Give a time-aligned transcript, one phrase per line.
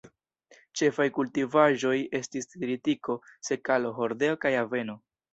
[0.79, 3.17] Ĉefaj kultivaĵoj estis tritiko,
[3.49, 4.97] sekalo, hordeo kaj aveno.